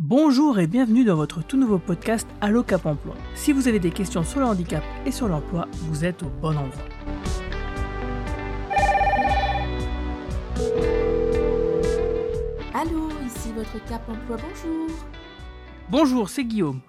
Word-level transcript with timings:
Bonjour 0.00 0.60
et 0.60 0.68
bienvenue 0.68 1.02
dans 1.02 1.16
votre 1.16 1.44
tout 1.44 1.56
nouveau 1.56 1.80
podcast 1.80 2.28
Allo 2.40 2.62
Cap 2.62 2.86
Emploi. 2.86 3.16
Si 3.34 3.52
vous 3.52 3.66
avez 3.66 3.80
des 3.80 3.90
questions 3.90 4.22
sur 4.22 4.38
le 4.38 4.46
handicap 4.46 4.84
et 5.04 5.10
sur 5.10 5.26
l'emploi, 5.26 5.66
vous 5.72 6.04
êtes 6.04 6.22
au 6.22 6.28
bon 6.40 6.56
endroit. 6.56 6.70
Allô, 12.74 13.08
ici 13.26 13.52
votre 13.56 13.84
Cap 13.86 14.08
Emploi, 14.08 14.36
bonjour. 14.36 14.88
Bonjour, 15.90 16.28
c'est 16.28 16.44
Guillaume. 16.44 16.80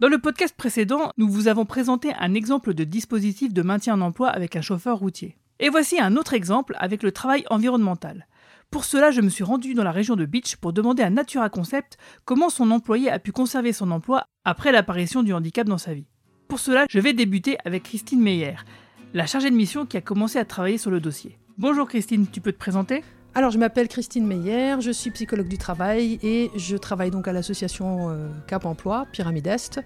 Dans 0.00 0.08
le 0.08 0.18
podcast 0.18 0.54
précédent, 0.54 1.12
nous 1.16 1.30
vous 1.30 1.48
avons 1.48 1.64
présenté 1.64 2.12
un 2.20 2.34
exemple 2.34 2.74
de 2.74 2.84
dispositif 2.84 3.54
de 3.54 3.62
maintien 3.62 3.94
en 3.94 4.02
emploi 4.02 4.28
avec 4.28 4.56
un 4.56 4.60
chauffeur 4.60 4.98
routier. 4.98 5.38
Et 5.58 5.70
voici 5.70 5.98
un 5.98 6.16
autre 6.16 6.34
exemple 6.34 6.74
avec 6.78 7.02
le 7.02 7.12
travail 7.12 7.46
environnemental. 7.48 8.26
Pour 8.70 8.84
cela, 8.84 9.10
je 9.10 9.22
me 9.22 9.30
suis 9.30 9.44
rendu 9.44 9.72
dans 9.72 9.82
la 9.82 9.92
région 9.92 10.14
de 10.14 10.26
Beach 10.26 10.56
pour 10.56 10.74
demander 10.74 11.02
à 11.02 11.08
Natura 11.08 11.48
Concept 11.48 11.96
comment 12.26 12.50
son 12.50 12.70
employé 12.70 13.10
a 13.10 13.18
pu 13.18 13.32
conserver 13.32 13.72
son 13.72 13.90
emploi 13.90 14.26
après 14.44 14.72
l'apparition 14.72 15.22
du 15.22 15.32
handicap 15.32 15.66
dans 15.66 15.78
sa 15.78 15.94
vie. 15.94 16.06
Pour 16.48 16.58
cela, 16.58 16.84
je 16.90 17.00
vais 17.00 17.14
débuter 17.14 17.56
avec 17.64 17.84
Christine 17.84 18.20
Meyer, 18.20 18.56
la 19.14 19.26
chargée 19.26 19.50
de 19.50 19.56
mission 19.56 19.86
qui 19.86 19.96
a 19.96 20.02
commencé 20.02 20.38
à 20.38 20.44
travailler 20.44 20.76
sur 20.76 20.90
le 20.90 21.00
dossier. 21.00 21.38
Bonjour 21.56 21.88
Christine, 21.88 22.26
tu 22.30 22.42
peux 22.42 22.52
te 22.52 22.58
présenter? 22.58 23.02
Alors, 23.34 23.50
je 23.50 23.58
m'appelle 23.58 23.88
Christine 23.88 24.26
Meyer, 24.26 24.76
je 24.80 24.90
suis 24.90 25.10
psychologue 25.10 25.48
du 25.48 25.58
travail 25.58 26.18
et 26.22 26.50
je 26.56 26.76
travaille 26.76 27.10
donc 27.10 27.28
à 27.28 27.32
l'association 27.32 28.10
euh, 28.10 28.26
Cap 28.46 28.64
Emploi, 28.64 29.06
Pyramide 29.12 29.46
Est, 29.46 29.80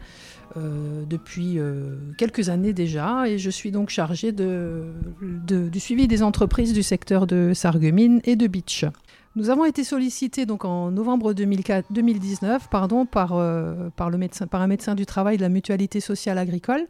euh, 0.56 1.04
depuis 1.04 1.58
euh, 1.58 1.96
quelques 2.16 2.48
années 2.48 2.72
déjà. 2.72 3.28
Et 3.28 3.38
je 3.38 3.50
suis 3.50 3.70
donc 3.70 3.90
chargée 3.90 4.32
de, 4.32 4.84
du 5.20 5.80
suivi 5.80 6.08
des 6.08 6.22
entreprises 6.22 6.72
du 6.72 6.82
secteur 6.82 7.26
de 7.26 7.52
Sarreguemines 7.52 8.20
et 8.24 8.36
de 8.36 8.46
Beach. 8.46 8.86
Nous 9.34 9.50
avons 9.50 9.64
été 9.64 9.82
sollicités 9.82 10.46
donc 10.46 10.64
en 10.64 10.90
novembre 10.90 11.32
2004, 11.32 11.92
2019 11.92 12.68
pardon, 12.70 13.06
par 13.06 13.32
un 13.34 14.66
médecin 14.66 14.94
du 14.94 15.04
travail 15.04 15.36
de 15.36 15.42
la 15.42 15.48
mutualité 15.48 16.00
sociale 16.00 16.38
agricole 16.38 16.86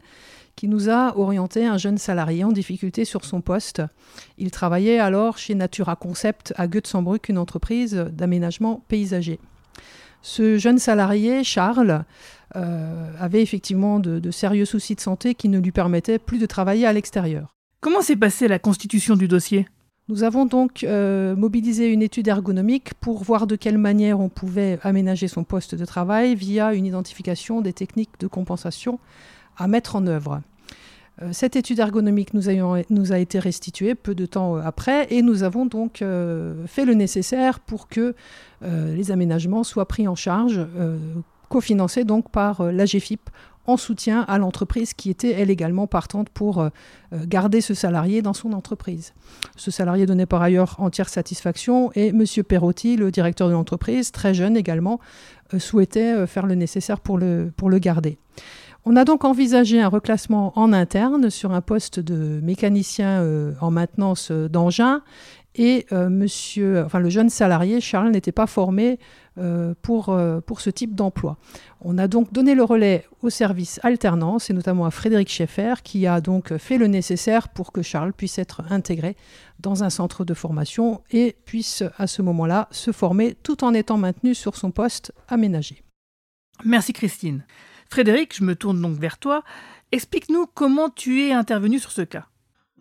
qui 0.55 0.67
nous 0.67 0.89
a 0.89 1.17
orienté 1.17 1.65
un 1.65 1.77
jeune 1.77 1.97
salarié 1.97 2.43
en 2.43 2.51
difficulté 2.51 3.05
sur 3.05 3.25
son 3.25 3.41
poste. 3.41 3.81
Il 4.37 4.51
travaillait 4.51 4.99
alors 4.99 5.37
chez 5.37 5.55
Natura 5.55 5.95
Concept 5.95 6.53
à 6.57 6.67
Götzenbrück, 6.67 7.29
une 7.29 7.37
entreprise 7.37 7.95
d'aménagement 7.95 8.83
paysager. 8.87 9.39
Ce 10.21 10.57
jeune 10.57 10.79
salarié, 10.79 11.43
Charles, 11.43 12.05
euh, 12.55 13.11
avait 13.19 13.41
effectivement 13.41 13.99
de, 13.99 14.31
sérieux 14.31 14.65
soucis 14.65 14.95
de 14.95 15.01
santé 15.01 15.35
qui 15.35 15.49
ne 15.49 15.59
lui 15.59 15.71
permettaient 15.71 16.19
plus 16.19 16.37
de 16.37 16.45
travailler 16.45 16.85
à 16.85 16.93
l'extérieur. 16.93 17.55
Comment 17.81 18.01
s'est 18.01 18.15
passée 18.15 18.47
la 18.47 18.59
constitution 18.59 19.15
du 19.15 19.27
dossier? 19.27 19.67
Nous 20.07 20.23
avons 20.23 20.45
donc 20.45 20.83
euh, 20.83 21.35
mobilisé 21.35 21.87
une 21.87 22.01
étude 22.01 22.27
ergonomique 22.27 22.93
pour 22.95 23.23
voir 23.23 23.47
de 23.47 23.55
quelle 23.55 23.77
manière 23.77 24.19
on 24.19 24.29
pouvait 24.29 24.79
aménager 24.83 25.27
son 25.27 25.43
poste 25.43 25.75
de 25.75 25.85
travail 25.85 26.35
via 26.35 26.73
une 26.73 26.85
identification 26.85 27.61
des 27.61 27.73
techniques 27.73 28.19
de 28.19 28.27
compensation 28.27 28.99
à 29.57 29.67
mettre 29.67 29.95
en 29.95 30.07
œuvre. 30.07 30.41
Euh, 31.21 31.29
cette 31.31 31.55
étude 31.55 31.79
ergonomique 31.79 32.33
nous, 32.33 32.49
a 33.11 33.19
été 33.19 33.39
restituée 33.39 33.93
peu 33.95 34.15
de 34.15 34.25
temps 34.25 34.57
euh, 34.57 34.61
après 34.63 35.07
et 35.13 35.21
nous 35.21 35.43
avons 35.43 35.65
donc 35.65 36.01
euh, 36.01 36.65
fait 36.65 36.85
le 36.85 36.95
nécessaire 36.95 37.59
pour 37.59 37.87
que 37.87 38.15
les 38.65 39.11
aménagements 39.11 39.65
soient 39.65 39.89
pris 39.89 40.07
en 40.07 40.15
charge, 40.15 40.65
cofinancés 41.49 42.05
donc 42.05 42.31
par 42.31 42.63
l'AGFIP 42.63 43.29
en 43.67 43.75
soutien 43.75 44.21
à 44.21 44.37
l'entreprise 44.37 44.93
qui 44.93 45.09
était 45.09 45.31
elle 45.31 45.49
également 45.49 45.85
partante 45.85 46.29
pour 46.29 46.69
garder 47.11 47.59
ce 47.59 47.73
salarié 47.73 48.21
dans 48.21 48.31
son 48.31 48.53
entreprise. 48.53 49.13
Ce 49.57 49.69
salarié 49.69 50.05
donnait 50.05 50.25
par 50.25 50.41
ailleurs 50.41 50.77
entière 50.79 51.09
satisfaction 51.09 51.91
et 51.93 52.07
M. 52.07 52.23
Perotti, 52.47 52.95
le 52.95 53.11
directeur 53.11 53.49
de 53.49 53.53
l'entreprise, 53.53 54.13
très 54.13 54.33
jeune 54.33 54.55
également, 54.55 55.01
souhaitait 55.57 56.25
faire 56.25 56.45
le 56.45 56.55
nécessaire 56.55 57.01
pour 57.01 57.17
le, 57.17 57.51
pour 57.57 57.69
le 57.69 57.79
garder. 57.79 58.17
On 58.85 58.97
a 58.97 59.05
donc 59.05 59.23
envisagé 59.23 59.81
un 59.81 59.87
reclassement 59.87 60.51
en 60.59 60.73
interne 60.73 61.29
sur 61.29 61.53
un 61.53 61.61
poste 61.61 62.01
de 62.01 62.41
mécanicien 62.43 63.21
euh, 63.21 63.53
en 63.61 63.71
maintenance 63.71 64.29
euh, 64.29 64.49
d'engins 64.49 65.01
et 65.55 65.85
euh, 65.93 66.09
monsieur, 66.09 66.83
enfin, 66.83 66.99
le 66.99 67.09
jeune 67.09 67.29
salarié, 67.29 67.79
Charles, 67.79 68.11
n'était 68.11 68.31
pas 68.31 68.47
formé 68.47 68.99
pour, 69.81 70.15
pour 70.45 70.61
ce 70.61 70.69
type 70.69 70.93
d'emploi. 70.93 71.37
On 71.81 71.97
a 71.97 72.07
donc 72.07 72.31
donné 72.31 72.53
le 72.53 72.63
relais 72.63 73.03
au 73.23 73.31
service 73.31 73.79
alternance 73.81 74.51
et 74.51 74.53
notamment 74.53 74.85
à 74.85 74.91
Frédéric 74.91 75.27
Schaeffer 75.27 75.73
qui 75.83 76.05
a 76.05 76.21
donc 76.21 76.55
fait 76.57 76.77
le 76.77 76.85
nécessaire 76.85 77.49
pour 77.49 77.71
que 77.71 77.81
Charles 77.81 78.13
puisse 78.13 78.37
être 78.37 78.61
intégré 78.69 79.15
dans 79.59 79.83
un 79.83 79.89
centre 79.89 80.23
de 80.23 80.35
formation 80.35 81.01
et 81.09 81.35
puisse 81.45 81.83
à 81.97 82.05
ce 82.05 82.21
moment-là 82.21 82.67
se 82.69 82.91
former 82.91 83.35
tout 83.41 83.63
en 83.63 83.73
étant 83.73 83.97
maintenu 83.97 84.35
sur 84.35 84.55
son 84.55 84.69
poste 84.69 85.13
aménagé. 85.27 85.81
Merci 86.63 86.93
Christine. 86.93 87.43
Frédéric, 87.93 88.35
je 88.35 88.43
me 88.43 88.55
tourne 88.55 88.81
donc 88.81 88.97
vers 88.97 89.19
toi. 89.19 89.43
Explique-nous 89.91 90.47
comment 90.55 90.89
tu 90.89 91.27
es 91.27 91.31
intervenu 91.31 91.77
sur 91.77 91.91
ce 91.91 92.01
cas. 92.01 92.25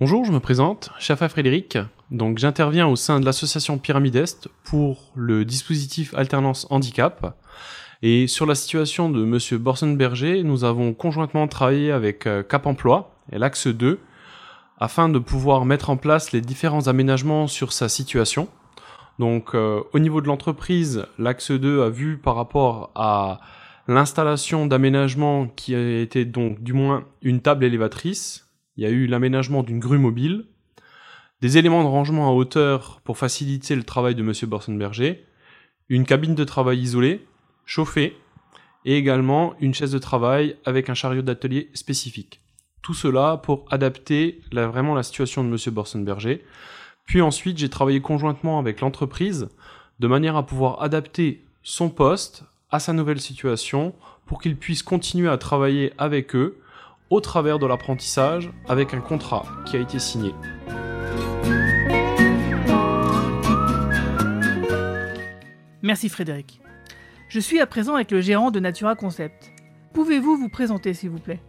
Bonjour, 0.01 0.25
je 0.25 0.33
me 0.33 0.41
présente, 0.41 0.89
Chafa 0.99 1.29
Frédéric. 1.29 1.77
Donc 2.11 2.39
j'interviens 2.39 2.87
au 2.87 2.97
sein 2.97 3.21
de 3.21 3.27
l'association 3.27 3.77
Pyramide 3.77 4.17
Est 4.17 4.49
pour 4.65 5.13
le 5.15 5.45
dispositif 5.45 6.15
Alternance 6.15 6.67
Handicap. 6.71 7.37
Et 8.01 8.27
sur 8.27 8.47
la 8.47 8.55
situation 8.55 9.11
de 9.11 9.23
Monsieur 9.23 9.59
Borsenberger, 9.59 10.45
nous 10.45 10.65
avons 10.65 10.95
conjointement 10.95 11.47
travaillé 11.47 11.93
avec 11.93 12.27
euh, 12.27 12.43
Cap 12.43 12.65
Emploi 12.65 13.15
et 13.31 13.39
l'Axe 13.39 13.67
2 13.67 14.01
afin 14.79 15.11
de 15.11 15.19
pouvoir 15.19 15.67
mettre 15.67 15.91
en 15.91 15.99
place 15.99 16.33
les 16.33 16.41
différents 16.41 16.89
aménagements 16.89 17.49
sur 17.49 17.75
sa 17.75 17.91
situation. 17.91 18.49
Donc 19.19 19.55
euh, 19.55 19.83
au 19.93 19.99
niveau 19.99 20.23
de 20.23 20.27
l'entreprise, 20.29 21.05
l'Axe 21.19 21.51
2 21.51 21.83
a 21.83 21.91
vu 21.91 22.17
par 22.17 22.35
rapport 22.35 22.91
à 22.95 23.41
l'installation 23.89 24.67
d'aménagement 24.67 25.47
qui 25.49 25.75
a 25.75 26.01
été 26.01 26.25
donc 26.25 26.63
du 26.63 26.73
moins 26.73 27.05
une 27.23 27.41
table 27.41 27.65
élévatrice, 27.65 28.49
il 28.77 28.85
y 28.85 28.87
a 28.87 28.91
eu 28.91 29.07
l'aménagement 29.07 29.63
d'une 29.63 29.81
grue 29.81 29.99
mobile, 29.99 30.47
des 31.41 31.59
éléments 31.59 31.83
de 31.83 31.89
rangement 31.89 32.29
à 32.29 32.33
hauteur 32.33 33.01
pour 33.05 33.19
faciliter 33.19 33.75
le 33.75 33.83
travail 33.83 34.15
de 34.15 34.23
Monsieur 34.23 34.47
Borsenberger, 34.47 35.27
une 35.89 36.07
cabine 36.07 36.35
de 36.35 36.45
travail 36.45 36.79
isolée, 36.79 37.27
chauffée, 37.67 38.17
et 38.85 38.97
également 38.97 39.55
une 39.61 39.75
chaise 39.75 39.93
de 39.93 39.99
travail 39.99 40.57
avec 40.65 40.89
un 40.89 40.95
chariot 40.95 41.23
d'atelier 41.23 41.71
spécifique. 41.75 42.41
Tout 42.83 42.95
cela 42.95 43.37
pour 43.37 43.65
adapter 43.71 44.41
vraiment 44.53 44.95
la 44.95 45.03
situation 45.03 45.45
de 45.45 45.49
Monsieur 45.49 45.71
Borsenberger. 45.71 46.45
Puis 47.07 47.21
ensuite, 47.21 47.59
j'ai 47.59 47.69
travaillé 47.69 48.01
conjointement 48.01 48.59
avec 48.59 48.81
l'entreprise 48.81 49.49
de 50.01 50.07
manière 50.09 50.37
à 50.37 50.47
pouvoir 50.47 50.83
adapter 50.83 51.45
son 51.63 51.91
poste 51.91 52.45
à 52.73 52.81
sa 52.81 52.93
nouvelle 52.95 53.21
situation 53.21 53.95
pour 54.27 54.41
qu'il 54.41 54.57
puisse 54.57 54.83
continuer 54.83 55.29
à 55.29 55.37
travailler 55.37 55.93
avec 55.99 56.35
eux 56.35 56.59
au 57.11 57.21
travers 57.21 57.59
de 57.59 57.67
l'apprentissage 57.67 58.51
avec 58.67 58.95
un 58.95 59.01
contrat 59.01 59.45
qui 59.67 59.77
a 59.77 59.81
été 59.81 59.99
signé. 59.99 60.35
Merci 65.83 66.09
Frédéric. 66.09 66.61
Je 67.29 67.41
suis 67.41 67.61
à 67.61 67.67
présent 67.67 67.95
avec 67.95 68.11
le 68.11 68.21
gérant 68.21 68.51
de 68.51 68.61
Natura 68.61 68.95
Concept. 68.95 69.53
Pouvez-vous 69.93 70.37
vous 70.37 70.49
présenter 70.49 70.95
s'il 70.95 71.11
vous 71.11 71.19
plaît? 71.19 71.41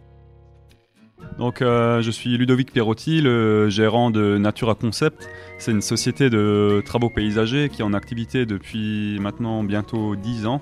Donc, 1.38 1.62
euh, 1.62 2.02
je 2.02 2.10
suis 2.10 2.36
Ludovic 2.36 2.72
Pierotti, 2.72 3.22
le 3.22 3.68
gérant 3.70 4.10
de 4.10 4.36
Natura 4.36 4.74
Concept. 4.74 5.28
C'est 5.58 5.70
une 5.70 5.80
société 5.80 6.28
de 6.28 6.82
travaux 6.84 7.08
paysagers 7.08 7.70
qui 7.70 7.80
est 7.80 7.84
en 7.84 7.94
activité 7.94 8.44
depuis 8.44 9.18
maintenant 9.20 9.64
bientôt 9.64 10.16
10 10.16 10.46
ans. 10.46 10.60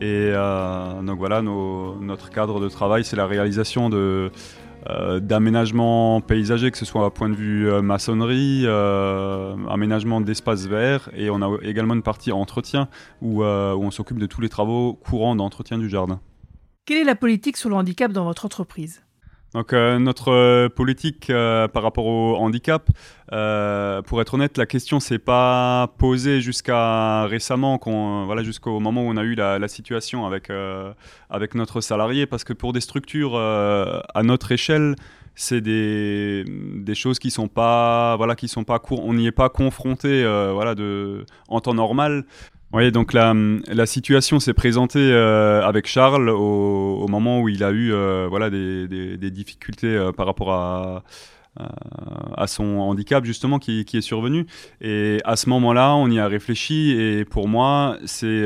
Et 0.00 0.30
euh, 0.32 1.02
donc 1.02 1.18
voilà, 1.18 1.42
notre 1.42 2.30
cadre 2.30 2.60
de 2.60 2.68
travail, 2.68 3.04
c'est 3.04 3.16
la 3.16 3.26
réalisation 3.26 3.88
de, 3.90 4.30
euh, 4.88 5.18
d'aménagement 5.18 6.20
paysager, 6.20 6.70
que 6.70 6.78
ce 6.78 6.84
soit 6.84 7.04
à 7.04 7.10
point 7.10 7.28
de 7.28 7.34
vue 7.34 7.68
euh, 7.68 7.82
maçonnerie, 7.82 8.66
aménagement 9.68 10.20
d'espaces 10.20 10.66
verts, 10.66 11.10
et 11.16 11.30
on 11.30 11.42
a 11.42 11.58
également 11.62 11.94
une 11.94 12.02
partie 12.02 12.30
entretien 12.30 12.88
où 13.22 13.42
on 13.42 13.90
s'occupe 13.90 14.18
de 14.18 14.26
tous 14.26 14.40
les 14.40 14.48
travaux 14.48 14.94
courants 14.94 15.34
d'entretien 15.34 15.78
du 15.78 15.88
jardin. 15.88 16.20
Quelle 16.86 16.98
est 16.98 17.04
la 17.04 17.16
politique 17.16 17.56
sur 17.56 17.68
le 17.68 17.74
handicap 17.74 18.12
dans 18.12 18.24
votre 18.24 18.46
entreprise? 18.46 19.02
Donc 19.54 19.72
euh, 19.72 19.98
notre 19.98 20.30
euh, 20.30 20.68
politique 20.68 21.30
euh, 21.30 21.68
par 21.68 21.82
rapport 21.82 22.04
au 22.04 22.36
handicap, 22.36 22.90
pour 24.06 24.20
être 24.20 24.34
honnête, 24.34 24.56
la 24.56 24.66
question 24.66 25.00
s'est 25.00 25.18
pas 25.18 25.92
posée 25.98 26.40
jusqu'à 26.40 27.24
récemment, 27.24 27.78
voilà, 28.24 28.42
jusqu'au 28.42 28.80
moment 28.80 29.02
où 29.02 29.10
on 29.10 29.16
a 29.16 29.22
eu 29.22 29.34
la, 29.34 29.68
situation 29.68 30.24
avec 30.24 30.50
avec 31.28 31.54
notre 31.54 31.82
salarié, 31.82 32.24
parce 32.26 32.44
que 32.44 32.54
pour 32.54 32.72
des 32.72 32.80
structures 32.80 33.36
à 33.38 34.22
notre 34.22 34.52
échelle, 34.52 34.96
c'est 35.34 35.60
des, 35.60 36.44
des, 36.46 36.94
choses 36.94 37.18
qui 37.18 37.30
sont 37.30 37.48
pas 37.48 38.16
voilà 38.16 38.34
qui 38.34 38.48
sont 38.48 38.64
pas 38.64 38.80
on 38.90 39.12
n'y 39.12 39.26
est 39.26 39.32
pas 39.32 39.50
confronté 39.50 40.24
voilà 40.24 40.74
de 40.74 41.26
en 41.48 41.60
temps 41.60 41.74
normal 41.74 42.24
oui, 42.74 42.92
donc 42.92 43.14
la, 43.14 43.86
situation 43.86 44.40
s'est 44.40 44.52
présentée 44.52 44.98
euh, 44.98 45.62
avec 45.62 45.86
Charles 45.86 46.28
au, 46.28 47.08
moment 47.08 47.40
où 47.40 47.48
il 47.48 47.64
a 47.64 47.70
eu 47.70 47.92
euh, 47.92 48.26
voilà, 48.28 48.50
des, 48.50 49.30
difficultés 49.30 49.86
euh, 49.86 50.12
par 50.12 50.26
rapport 50.26 50.52
à, 50.52 51.02
son 52.46 52.78
handicap 52.78 53.24
justement 53.24 53.58
qui, 53.58 53.80
est 53.80 54.00
survenu. 54.02 54.46
Et 54.82 55.18
à 55.24 55.36
ce 55.36 55.48
moment-là, 55.48 55.94
on 55.96 56.10
y 56.10 56.20
a 56.20 56.28
réfléchi 56.28 56.90
et 56.90 57.24
pour 57.24 57.48
moi, 57.48 57.96
c'est 58.04 58.44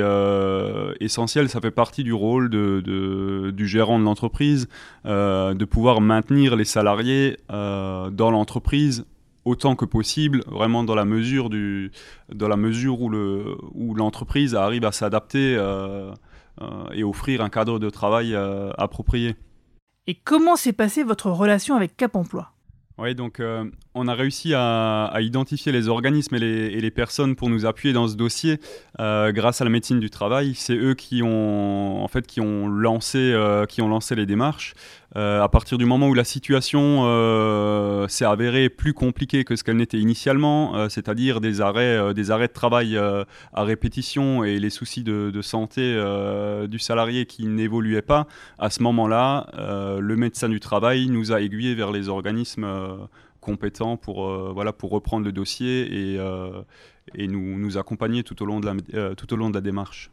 essentiel. 1.00 1.48
Ça 1.48 1.60
fait 1.60 1.72
partie 1.72 2.04
du 2.04 2.12
rôle 2.12 2.48
du 2.48 3.66
gérant 3.66 3.98
de 3.98 4.04
l'entreprise 4.04 4.68
de 5.04 5.64
pouvoir 5.64 6.00
maintenir 6.00 6.54
les 6.54 6.64
salariés 6.64 7.38
dans 7.48 8.30
l'entreprise 8.30 9.04
autant 9.44 9.76
que 9.76 9.84
possible, 9.84 10.42
vraiment 10.46 10.84
dans 10.84 10.94
la 10.94 11.04
mesure 11.04 11.50
du, 11.50 11.90
dans 12.32 12.48
la 12.48 12.56
mesure 12.56 13.00
où 13.00 13.08
le, 13.08 13.56
où 13.72 13.94
l'entreprise 13.94 14.54
arrive 14.54 14.84
à 14.84 14.92
s'adapter 14.92 15.54
et 16.92 17.04
offrir 17.04 17.40
un 17.40 17.48
cadre 17.48 17.78
de 17.78 17.90
travail 17.90 18.36
approprié. 18.78 19.36
Et 20.06 20.14
comment 20.14 20.56
s'est 20.56 20.72
passée 20.72 21.04
votre 21.04 21.30
relation 21.30 21.76
avec 21.76 21.96
Cap 21.96 22.16
Emploi? 22.16 22.52
Oui, 22.98 23.14
donc 23.14 23.40
euh, 23.40 23.64
on 23.94 24.06
a 24.06 24.14
réussi 24.14 24.52
à, 24.54 25.10
identifier 25.20 25.72
les 25.72 25.88
organismes 25.88 26.34
et 26.34 26.38
les, 26.80 26.90
personnes 26.90 27.36
pour 27.36 27.48
nous 27.48 27.64
appuyer 27.64 27.94
dans 27.94 28.06
ce 28.06 28.16
dossier 28.16 28.60
euh, 29.00 29.32
grâce 29.32 29.62
à 29.62 29.64
la 29.64 29.70
médecine 29.70 29.98
du 29.98 30.10
travail. 30.10 30.54
C'est 30.54 30.76
eux 30.76 30.94
qui 30.94 31.22
ont 31.22 32.04
en 32.04 32.08
fait 32.08 32.26
qui 32.26 32.40
ont 32.40 32.68
lancé 32.68 33.18
euh, 33.18 33.64
qui 33.64 33.80
ont 33.80 33.88
lancé 33.88 34.14
les 34.14 34.26
démarches. 34.26 34.74
à 35.14 35.48
partir 35.48 35.76
du 35.76 35.84
moment 35.84 36.08
où 36.08 36.14
la 36.14 36.24
situation 36.24 37.04
s'est 38.08 38.24
avérée 38.24 38.70
plus 38.70 38.94
compliquée 38.94 39.44
que 39.44 39.56
ce 39.56 39.62
qu'elle 39.64 39.76
n'était 39.76 39.98
initialement, 39.98 40.88
c'est-à-dire 40.88 41.40
des 41.40 41.60
arrêts 41.60 42.14
des 42.14 42.30
arrêts 42.30 42.48
de 42.48 42.52
travail 42.52 42.96
à 42.96 43.62
répétition 43.62 44.42
et 44.42 44.58
les 44.58 44.70
soucis 44.70 45.02
de, 45.02 45.30
de 45.30 45.42
santé 45.42 45.82
du 46.66 46.78
salarié 46.78 47.26
qui 47.26 47.46
n'évoluaient 47.46 48.08
pas, 48.14 48.26
à 48.58 48.70
ce 48.70 48.82
moment-là, 48.82 49.48
le 50.00 50.16
médecin 50.16 50.48
du 50.48 50.60
travail 50.60 51.08
nous 51.08 51.30
a 51.30 51.42
aiguillés 51.42 51.74
vers 51.74 51.92
les 51.92 52.08
organismes 52.08 52.64
compétents 53.42 53.98
pour, 53.98 54.26
euh, 54.26 54.72
pour 54.72 54.90
reprendre 54.90 55.26
le 55.26 55.32
dossier 55.32 56.12
et, 56.12 56.18
euh, 56.18 56.62
et 57.14 57.28
nous, 57.28 57.58
nous 57.58 57.76
accompagner 57.76 58.20
euh, 58.20 58.22
tout 58.22 58.42
au 58.42 59.36
long 59.36 59.50
de 59.50 59.54
la 59.54 59.60
démarche. 59.60 60.10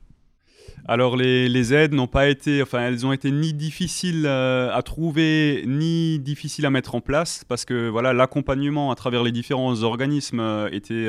Alors 0.87 1.17
les, 1.17 1.73
aides 1.73 1.93
n'ont 1.93 2.07
pas 2.07 2.29
été, 2.29 2.61
enfin 2.61 2.79
elles 2.79 3.05
ont 3.05 3.13
été 3.13 3.31
ni 3.31 3.53
difficiles 3.53 4.25
à 4.27 4.81
trouver 4.83 5.63
ni 5.67 6.19
difficiles 6.19 6.65
à 6.65 6.69
mettre 6.69 6.95
en 6.95 7.01
place 7.01 7.43
parce 7.47 7.65
que 7.65 7.89
voilà 7.89 8.13
l'accompagnement 8.13 8.91
à 8.91 8.95
travers 8.95 9.23
les 9.23 9.31
différents 9.31 9.83
organismes 9.83 10.67
était 10.71 11.07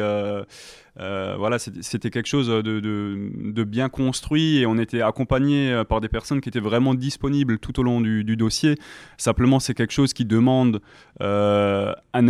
euh, 0.98 1.34
voilà, 1.38 1.58
c'était 1.58 2.10
quelque 2.10 2.26
chose 2.26 2.48
de, 2.48 3.64
bien 3.64 3.88
construit 3.88 4.58
et 4.58 4.66
on 4.66 4.78
était 4.78 5.02
accompagné 5.02 5.72
euh, 5.72 5.84
par 5.84 6.00
des 6.00 6.08
personnes 6.08 6.40
qui 6.40 6.48
étaient 6.48 6.60
vraiment 6.60 6.94
disponibles 6.94 7.58
tout 7.58 7.78
au 7.80 7.82
long 7.82 8.00
du, 8.00 8.36
dossier. 8.36 8.76
Simplement, 9.16 9.60
c'est 9.60 9.74
quelque 9.74 9.92
chose 9.92 10.12
qui 10.12 10.24
demande 10.24 10.80
euh, 11.22 11.92
un, 12.12 12.28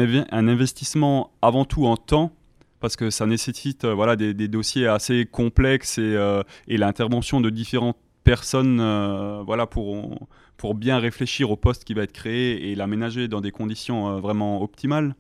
investissement 0.49 1.31
avant 1.43 1.65
tout 1.65 1.87
en 1.87 1.97
temps 1.97 2.33
parce 2.81 2.97
que 2.97 3.11
ça 3.11 3.27
nécessite 3.27 3.85
voilà, 3.85 4.17
des, 4.17 4.49
dossiers 4.49 4.87
assez 4.87 5.27
complexes 5.27 5.99
et, 5.99 6.17
et 6.67 6.77
l'intervention 6.77 7.41
de 7.41 7.51
différentes 7.51 7.99
personnes 8.25 8.79
voilà, 9.45 9.67
pour, 9.67 10.29
pour 10.57 10.75
bien 10.75 10.99
réfléchir 10.99 11.51
au 11.51 11.57
poste 11.57 11.85
qui 11.85 11.95
va 11.95 12.03
être 12.03 12.13
créé 12.13 12.71
et 12.71 12.75
l'aménager 12.75 13.29
dans 13.29 13.41
des 13.41 13.51
conditions 13.51 14.21
vraiment 14.21 14.63
optimales. 14.63 15.15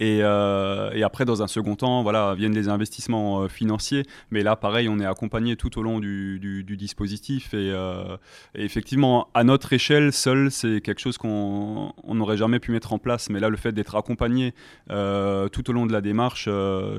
Euh, 0.00 0.90
et, 0.92 1.02
après, 1.02 1.24
dans 1.24 1.42
un 1.42 1.46
second 1.46 1.76
temps, 1.76 2.02
voilà, 2.02 2.34
viennent 2.34 2.54
les 2.54 2.68
investissements 2.68 3.42
euh, 3.42 3.48
financiers. 3.48 4.04
Mais 4.30 4.42
là, 4.42 4.56
pareil, 4.56 4.88
on 4.88 4.98
est 5.00 5.06
accompagné 5.06 5.56
tout 5.56 5.78
au 5.78 5.82
long 5.82 5.98
du, 5.98 6.64
dispositif. 6.64 7.50
Euh, 7.54 8.16
et, 8.54 8.64
effectivement, 8.64 9.28
à 9.34 9.44
notre 9.44 9.72
échelle, 9.72 10.12
seul, 10.12 10.50
c'est 10.50 10.80
quelque 10.80 11.00
chose 11.00 11.18
qu'on 11.18 11.92
n'aurait 12.08 12.36
jamais 12.36 12.60
pu 12.60 12.70
mettre 12.70 12.92
en 12.92 12.98
place. 12.98 13.30
Mais 13.30 13.40
là, 13.40 13.48
le 13.48 13.56
fait 13.56 13.72
d'être 13.72 13.96
accompagné 13.96 14.54
tout 14.88 15.70
au 15.70 15.72
long 15.72 15.86
de 15.86 15.92
la 15.92 16.00
démarche, 16.00 16.44
je 16.44 16.50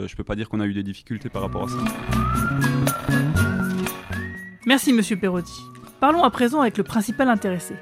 ne 0.02 0.16
peux 0.16 0.24
pas 0.24 0.36
dire 0.36 0.50
qu'on 0.50 0.60
a 0.60 0.66
eu 0.66 0.74
des 0.74 0.84
difficultés 0.84 1.30
par 1.30 1.42
rapport 1.42 1.64
à 1.64 1.68
ça. 1.68 1.78
Merci, 4.66 4.94
monsieur 4.94 5.18
Perotti. 5.18 5.62
Parlons 6.00 6.24
à 6.24 6.30
présent 6.30 6.62
avec 6.62 6.78
le 6.78 6.84
principal 6.84 7.30
intéressé. 7.30 7.76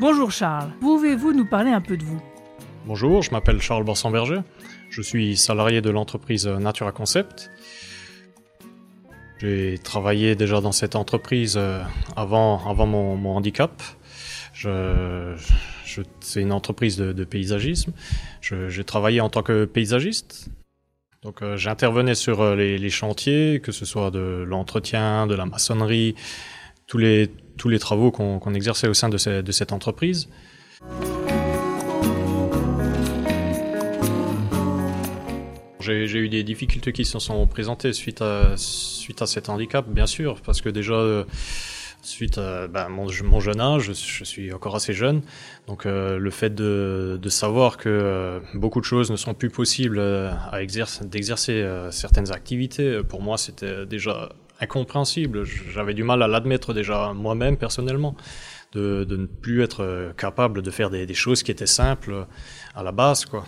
Bonjour 0.00 0.30
Charles, 0.30 0.72
pouvez-vous 0.80 1.32
nous 1.32 1.44
parler 1.44 1.70
un 1.70 1.80
peu 1.80 1.96
de 1.96 2.04
vous? 2.04 2.20
Bonjour, 2.84 3.22
je 3.22 3.30
m'appelle 3.30 3.60
Charles 3.60 3.84
Borsan-Berger. 3.84 4.40
Je 4.90 5.02
suis 5.02 5.36
salarié 5.36 5.80
de 5.80 5.90
l'entreprise 5.90 6.48
Natura 6.48 6.90
Concept. 6.90 7.48
J'ai 9.38 9.78
travaillé 9.78 10.34
déjà 10.34 10.60
dans 10.60 10.72
cette 10.72 10.96
entreprise 10.96 11.54
euh, 11.56 11.80
avant, 12.16 12.68
avant 12.68 12.86
mon, 12.86 13.36
handicap. 13.36 13.82
C'est 14.54 16.40
une 16.40 16.52
entreprise 16.52 16.96
de, 16.96 17.24
paysagisme. 17.24 17.92
J'ai 18.40 18.84
travaillé 18.84 19.20
en 19.20 19.28
tant 19.28 19.44
que 19.44 19.64
paysagiste. 19.64 20.48
Donc 21.22 21.40
euh, 21.42 21.56
j'intervenais 21.56 22.16
sur 22.16 22.40
euh, 22.40 22.56
les, 22.56 22.90
chantiers, 22.90 23.60
que 23.62 23.70
ce 23.70 23.84
soit 23.84 24.10
de 24.10 24.44
l'entretien, 24.44 25.28
de 25.28 25.36
la 25.36 25.46
maçonnerie, 25.46 26.16
tous 26.88 26.98
les, 26.98 27.30
tous 27.56 27.68
les 27.68 27.78
travaux 27.78 28.10
qu'on 28.10 28.54
exerçait 28.54 28.88
au 28.88 28.94
sein 28.94 29.08
de 29.08 29.18
cette 29.52 29.72
entreprise. 29.72 30.28
J'ai 35.82 36.18
eu 36.18 36.28
des 36.28 36.44
difficultés 36.44 36.92
qui 36.92 37.04
se 37.04 37.18
sont 37.18 37.46
présentées 37.46 37.92
suite 37.92 38.22
à, 38.22 38.54
suite 38.56 39.20
à 39.20 39.26
cet 39.26 39.48
handicap, 39.48 39.86
bien 39.88 40.06
sûr, 40.06 40.40
parce 40.40 40.60
que 40.60 40.68
déjà, 40.68 40.94
euh, 40.94 41.24
suite 42.02 42.38
à 42.38 42.68
ben, 42.68 42.88
mon, 42.88 43.08
jeune 43.40 43.60
âge, 43.60 43.92
je, 43.92 44.24
suis 44.24 44.52
encore 44.52 44.76
assez 44.76 44.92
jeune, 44.92 45.22
donc 45.66 45.84
euh, 45.84 46.18
le 46.18 46.30
fait 46.30 46.54
de, 46.54 47.18
savoir 47.28 47.78
que 47.78 47.88
euh, 47.88 48.40
beaucoup 48.54 48.80
de 48.80 48.84
choses 48.84 49.10
ne 49.10 49.16
sont 49.16 49.34
plus 49.34 49.50
possibles 49.50 49.98
à 49.98 50.52
d'exercer 51.02 51.66
certaines 51.90 52.32
activités, 52.32 53.02
pour 53.02 53.20
moi 53.20 53.36
c'était 53.36 53.84
déjà 53.84 54.30
incompréhensible. 54.60 55.44
J'avais 55.44 55.94
du 55.94 56.04
mal 56.04 56.22
à 56.22 56.28
l'admettre 56.28 56.72
déjà 56.72 57.12
moi-même 57.12 57.56
personnellement. 57.56 58.16
De, 58.72 59.04
de, 59.04 59.18
ne 59.18 59.26
plus 59.26 59.62
être 59.62 60.14
capable 60.16 60.62
de 60.62 60.70
faire 60.70 60.88
des, 60.88 61.04
des, 61.04 61.12
choses 61.12 61.42
qui 61.42 61.50
étaient 61.50 61.66
simples 61.66 62.26
à 62.74 62.82
la 62.82 62.90
base, 62.90 63.26
quoi. 63.26 63.44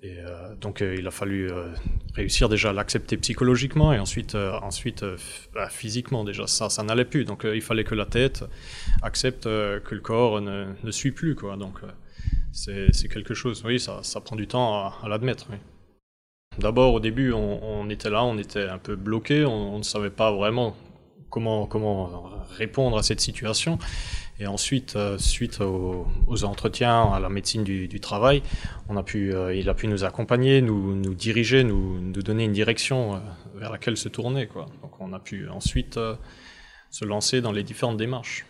Et 0.00 0.18
euh, 0.20 0.54
donc 0.54 0.80
euh, 0.80 0.94
il 0.96 1.08
a 1.08 1.10
fallu 1.10 1.50
euh, 1.50 1.66
réussir 2.14 2.48
déjà 2.48 2.70
à 2.70 2.72
l'accepter 2.72 3.16
psychologiquement 3.16 3.92
et 3.92 3.98
ensuite, 3.98 4.36
ensuite 4.36 5.04
bah, 5.52 5.68
physiquement 5.68 6.22
déjà 6.22 6.46
ça, 6.46 6.70
ça 6.70 6.84
n'allait 6.84 7.04
plus. 7.04 7.24
Donc 7.24 7.44
il 7.44 7.62
fallait 7.62 7.84
que 7.84 7.96
la 7.96 8.06
tête 8.06 8.44
accepte 9.02 9.44
que 9.44 9.94
le 9.94 10.00
corps 10.00 10.40
ne, 10.40 10.66
ne 10.84 10.90
suit 10.92 11.10
plus 11.10 11.34
quoi. 11.34 11.56
Donc 11.56 11.80
c'est 12.52 13.08
quelque 13.08 13.34
chose. 13.34 13.62
Oui, 13.64 13.80
ça, 13.80 14.00
ça 14.02 14.20
prend 14.20 14.36
du 14.36 14.46
temps 14.46 14.76
à, 14.76 15.08
l'admettre. 15.08 15.46
D'abord 16.58 16.94
au 16.94 17.00
début 17.00 17.32
on, 17.32 17.88
était 17.90 18.10
là, 18.10 18.24
on 18.24 18.38
était 18.38 18.68
un 18.68 18.78
peu 18.78 18.94
bloqué, 18.94 19.44
on 19.44 19.78
ne 19.78 19.82
savait 19.82 20.10
pas 20.10 20.32
vraiment 20.32 20.76
comment 21.30 21.66
comment 21.66 22.30
répondre 22.56 22.98
à 22.98 23.02
cette 23.02 23.20
situation. 23.20 23.78
Et 24.40 24.46
ensuite, 24.46 24.94
euh, 24.94 25.18
suite 25.18 25.60
aux, 25.60 26.44
entretiens 26.44 27.12
à 27.12 27.18
la 27.18 27.28
médecine 27.28 27.64
du, 27.64 28.00
travail, 28.00 28.42
on 28.88 28.96
a 28.96 29.02
pu, 29.02 29.34
euh, 29.34 29.54
il 29.54 29.68
a 29.68 29.74
pu 29.74 29.88
nous 29.88 30.04
accompagner, 30.04 30.62
nous, 30.62 30.94
nous 30.94 31.14
diriger, 31.14 31.64
nous, 31.64 32.00
nous, 32.00 32.22
donner 32.22 32.44
une 32.44 32.52
direction 32.52 33.16
euh, 33.16 33.18
vers 33.56 33.72
laquelle 33.72 33.96
se 33.96 34.08
tourner. 34.08 34.46
Quoi. 34.46 34.66
Donc 34.82 35.00
on 35.00 35.12
a 35.12 35.18
pu 35.18 35.48
ensuite 35.48 35.98
se 36.90 37.04
lancer 37.04 37.40
dans 37.40 37.50
les 37.50 37.64
différentes 37.64 37.96
démarches. 37.96 38.46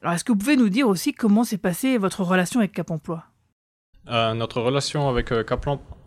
Alors 0.00 0.14
est-ce 0.14 0.24
que 0.24 0.32
vous 0.32 0.38
pouvez 0.38 0.56
nous 0.56 0.70
dire 0.70 0.88
aussi 0.88 1.12
comment 1.12 1.44
s'est 1.44 1.58
passée 1.58 1.98
votre 1.98 2.22
relation 2.22 2.60
avec 2.60 2.72
Cap 2.72 2.90
Emploi? 2.90 3.24
Notre 4.06 4.60
relation 4.60 5.08
avec 5.08 5.28
Cap, 5.46 5.66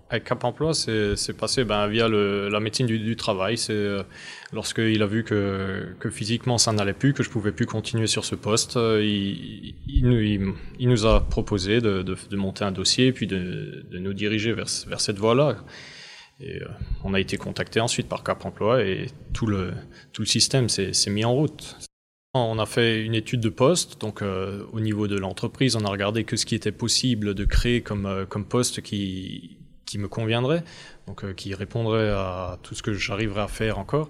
avec 0.09 0.23
Cap 0.23 0.43
Emploi, 0.43 0.73
c'est 0.73 1.37
passé 1.37 1.65
ben, 1.65 1.87
via 1.87 2.07
la 2.07 2.59
médecine 2.59 2.85
du, 2.85 3.15
travail. 3.15 3.57
C'est 3.57 3.73
euh, 3.73 4.03
lorsqu'il 4.53 5.01
a 5.01 5.07
vu 5.07 5.23
que, 5.23 5.95
que 5.99 6.09
physiquement 6.09 6.57
ça 6.57 6.71
n'allait 6.71 6.93
plus, 6.93 7.13
que 7.13 7.23
je 7.23 7.29
pouvais 7.29 7.51
plus 7.51 7.65
continuer 7.65 8.07
sur 8.07 8.23
ce 8.23 8.35
poste, 8.35 8.77
euh, 8.77 9.03
il, 9.03 9.75
nous 10.79 11.05
a 11.05 11.27
proposé 11.27 11.81
de, 11.81 12.35
monter 12.35 12.63
un 12.63 12.71
dossier 12.71 13.07
et 13.07 13.11
puis 13.11 13.27
de, 13.27 13.85
nous 13.91 14.13
diriger 14.13 14.53
vers, 14.53 14.69
cette 14.69 15.17
voie-là. 15.17 15.57
Et 16.39 16.61
euh, 16.61 16.67
on 17.03 17.13
a 17.13 17.19
été 17.19 17.37
contacté 17.37 17.81
ensuite 17.81 18.07
par 18.07 18.23
Cap 18.23 18.45
Emploi 18.45 18.83
et 18.83 19.07
tout 19.33 19.47
le, 19.47 19.73
système 20.23 20.69
s'est 20.69 21.09
mis 21.09 21.25
en 21.25 21.33
route. 21.33 21.75
On 22.33 22.59
a 22.59 22.65
fait 22.65 23.03
une 23.03 23.15
étude 23.15 23.41
de 23.41 23.49
poste, 23.49 23.99
donc 23.99 24.21
au 24.21 24.79
niveau 24.79 25.07
de 25.07 25.17
l'entreprise, 25.17 25.75
on 25.75 25.83
a 25.85 25.89
regardé 25.89 26.23
que 26.23 26.37
ce 26.37 26.45
qui 26.45 26.53
était 26.53 26.71
possible 26.71 27.33
de 27.33 27.45
créer 27.45 27.81
comme 27.81 28.45
poste 28.47 28.81
qui, 28.81 29.57
qui 29.87 29.97
me 29.97 30.07
conviendrait, 30.07 30.63
donc 31.07 31.23
euh, 31.23 31.33
qui 31.33 31.55
répondrait 31.55 32.09
à 32.09 32.59
tout 32.61 32.75
ce 32.75 32.83
que 32.83 32.93
j'arriverais 32.93 33.41
à 33.41 33.47
faire 33.47 33.79
encore. 33.79 34.09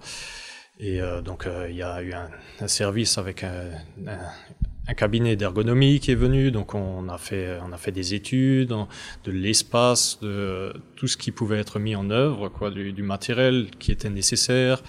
Et 0.79 1.01
euh, 1.01 1.21
donc 1.21 1.47
euh, 1.47 1.67
il 1.69 1.77
y 1.77 1.83
a 1.83 2.01
eu 2.01 2.13
un, 2.13 2.67
service 2.67 3.17
avec 3.17 3.43
un, 3.43 3.69
un, 4.07 4.93
cabinet 4.93 5.35
d'ergonomie 5.35 5.99
qui 5.99 6.11
est 6.11 6.15
venu, 6.15 6.51
donc 6.51 6.75
on 6.75 7.07
a 7.07 7.17
fait 7.17 7.59
on 7.63 7.71
a 7.71 7.77
fait 7.77 7.91
des 7.91 8.13
études 8.13 8.75
de 9.23 9.31
l'espace, 9.31 10.19
de 10.21 10.73
tout 10.95 11.07
ce 11.07 11.17
qui 11.17 11.31
pouvait 11.31 11.59
être 11.59 11.79
mis 11.79 11.95
en 11.95 12.09
œuvre, 12.09 12.49
quoi, 12.49 12.69
du, 12.69 12.91
du 12.93 13.03
matériel 13.03 13.69
qui 13.79 13.91
était 13.91 14.09
nécessaire 14.09 14.83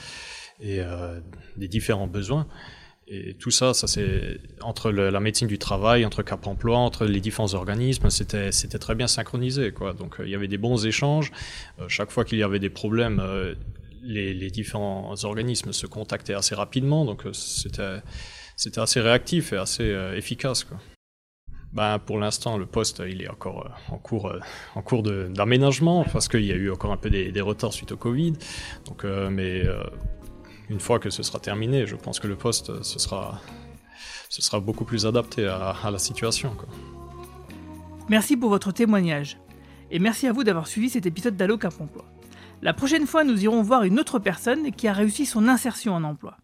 et 0.61 0.81
des 1.57 1.69
différents 1.69 2.09
besoins. 2.09 2.49
Et 3.11 3.35
tout 3.35 3.51
ça, 3.51 3.73
ça 3.73 3.87
c'est 3.87 4.39
entre 4.61 4.91
la 4.91 5.21
médecine 5.21 5.49
du 5.49 5.59
travail, 5.59 6.05
entre 6.05 6.23
Cap 6.23 6.47
Emploi, 6.47 6.77
entre 6.77 7.07
les 7.07 7.21
différents 7.21 7.55
organismes, 7.55 8.11
c'était 8.11 8.53
c'était 8.53 8.79
très 8.79 8.95
bien 8.95 9.07
synchronisé 9.07 9.73
quoi. 9.73 9.95
Donc 9.95 10.21
euh, 10.21 10.27
il 10.27 10.31
y 10.31 10.35
avait 10.35 10.49
des 10.49 10.59
bons 10.59 10.85
échanges. 10.85 11.33
Euh, 11.81 11.89
chaque 11.89 12.11
fois 12.11 12.25
qu'il 12.25 12.39
y 12.39 12.43
avait 12.43 12.59
des 12.59 12.69
problèmes, 12.69 13.21
euh, 13.21 13.55
les, 14.03 14.35
les, 14.35 14.51
différents 14.51 15.15
organismes 15.25 15.73
se 15.73 15.87
contactaient 15.87 16.35
assez 16.35 16.55
rapidement. 16.55 17.07
Donc 17.07 17.25
c'était 17.33 18.01
c'était 18.57 18.81
assez 18.81 19.01
réactif 19.01 19.53
et 19.53 19.57
assez 19.57 19.89
efficace 20.15 20.65
quoi. 20.65 20.79
Ben, 21.75 21.99
pour 21.99 22.19
l'instant, 22.19 22.57
le 22.57 22.65
poste, 22.65 23.03
il 23.07 23.21
est 23.21 23.29
encore 23.29 23.71
en 23.91 23.99
cours, 23.99 24.33
en 24.75 24.81
cours 24.81 25.03
d'aménagement 25.03 26.03
parce 26.11 26.27
qu'il 26.27 26.47
y 26.47 26.53
a 26.53 26.55
eu 26.55 26.71
encore 26.71 26.93
un 26.93 26.97
peu 26.97 27.11
des, 27.11 27.31
des 27.31 27.43
retards 27.43 27.75
suite 27.75 27.93
au 27.93 27.99
Covid. 27.99 28.33
Donc, 28.87 29.05
mais 29.05 29.65
une 30.71 30.81
fois 30.81 30.99
que 30.99 31.11
ce 31.11 31.23
sera 31.23 31.39
terminé, 31.39 31.87
je 31.87 31.97
pense 31.97 32.21
que 32.21 32.27
le 32.27 32.37
poste, 32.37 32.83
ce 32.83 32.99
sera, 32.99 33.41
beaucoup 34.61 34.85
plus 34.85 35.07
adapté 35.07 35.47
à, 35.47 35.91
la 35.91 35.99
situation. 35.99 36.57
Merci 38.09 38.37
pour 38.37 38.51
votre 38.51 38.73
témoignage. 38.73 39.39
Et 39.91 39.99
merci 39.99 40.27
à 40.27 40.33
vous 40.33 40.45
d'avoir 40.45 40.67
suivi 40.67 40.91
cet 40.91 41.07
épisode 41.07 41.37
d'Allo 41.37 41.57
Cap 41.57 41.81
Emploi. 41.81 42.05
La 42.61 42.75
prochaine 42.75 43.07
fois, 43.07 43.25
nous 43.25 43.43
irons 43.43 43.63
voir 43.63 43.85
une 43.85 43.99
autre 43.99 44.19
personne 44.19 44.73
qui 44.73 44.89
a 44.89 44.93
réussi 44.93 45.25
son 45.25 45.49
insertion 45.49 45.95
en 45.95 46.05
emploi. 46.05 46.37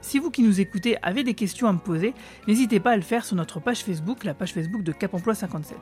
Si 0.00 0.18
vous 0.18 0.30
qui 0.30 0.42
nous 0.42 0.60
écoutez 0.60 0.96
avez 1.02 1.24
des 1.24 1.34
questions 1.34 1.68
à 1.68 1.72
me 1.72 1.78
poser, 1.78 2.14
n'hésitez 2.46 2.80
pas 2.80 2.92
à 2.92 2.96
le 2.96 3.02
faire 3.02 3.24
sur 3.24 3.36
notre 3.36 3.60
page 3.60 3.80
Facebook, 3.80 4.24
la 4.24 4.32
page 4.32 4.54
Facebook 4.54 4.82
de 4.82 4.92
Cap 4.92 5.12
Emploi 5.12 5.34
57. 5.34 5.76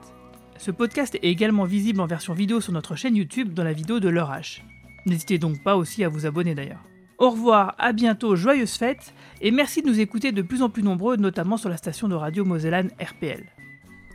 Ce 0.58 0.70
podcast 0.70 1.14
est 1.14 1.24
également 1.24 1.64
visible 1.64 2.00
en 2.00 2.06
version 2.06 2.32
vidéo 2.32 2.60
sur 2.60 2.72
notre 2.72 2.96
chaîne 2.96 3.14
YouTube 3.14 3.52
dans 3.52 3.64
la 3.64 3.74
vidéo 3.74 4.00
de 4.00 4.08
l'heure 4.08 4.30
H. 4.30 4.62
N'hésitez 5.04 5.38
donc 5.38 5.62
pas 5.62 5.76
aussi 5.76 6.02
à 6.02 6.08
vous 6.08 6.24
abonner 6.24 6.54
d'ailleurs. 6.54 6.82
Au 7.18 7.30
revoir, 7.30 7.74
à 7.78 7.92
bientôt, 7.92 8.36
joyeuses 8.36 8.76
fêtes, 8.76 9.14
et 9.40 9.50
merci 9.50 9.80
de 9.82 9.88
nous 9.88 10.00
écouter 10.00 10.32
de 10.32 10.42
plus 10.42 10.62
en 10.62 10.68
plus 10.68 10.82
nombreux, 10.82 11.16
notamment 11.16 11.56
sur 11.56 11.70
la 11.70 11.76
station 11.76 12.08
de 12.08 12.14
radio 12.14 12.44
Mosellane 12.44 12.90
RPL. 13.00 13.44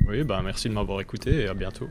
Oui, 0.08 0.24
ben 0.24 0.42
merci 0.44 0.70
de 0.70 0.74
m'avoir 0.74 1.02
écouté 1.02 1.42
et 1.42 1.48
à 1.48 1.54
bientôt. 1.54 1.88